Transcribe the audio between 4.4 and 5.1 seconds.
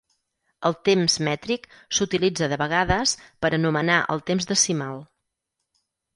decimal.